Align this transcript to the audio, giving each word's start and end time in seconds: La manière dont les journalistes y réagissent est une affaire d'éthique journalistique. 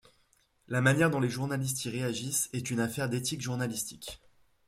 La 0.67 0.81
manière 0.81 1.11
dont 1.11 1.19
les 1.19 1.29
journalistes 1.29 1.85
y 1.85 1.89
réagissent 1.91 2.49
est 2.53 2.71
une 2.71 2.79
affaire 2.79 3.07
d'éthique 3.07 3.41
journalistique. 3.43 4.19